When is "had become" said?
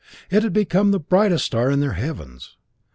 0.41-0.89